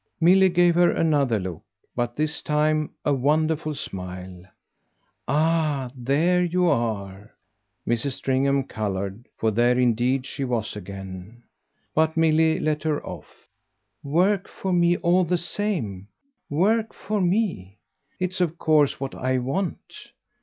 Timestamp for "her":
0.73-0.89, 12.81-13.05